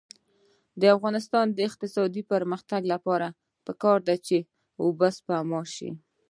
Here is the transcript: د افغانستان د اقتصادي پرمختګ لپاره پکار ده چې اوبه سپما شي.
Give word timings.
د 0.81 0.83
افغانستان 0.95 1.45
د 1.51 1.59
اقتصادي 1.69 2.23
پرمختګ 2.31 2.81
لپاره 2.93 3.27
پکار 3.65 3.99
ده 4.07 4.15
چې 4.27 4.37
اوبه 4.81 5.07
سپما 5.17 5.61
شي. 5.75 5.89